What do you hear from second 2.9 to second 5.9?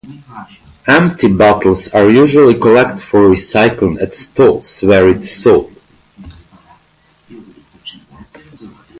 for recycling at stalls where it is sold.